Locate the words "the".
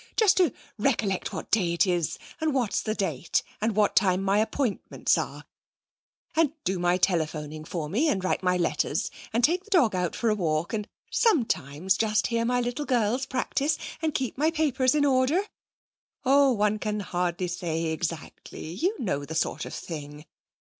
2.81-2.95, 9.63-9.69, 19.23-19.35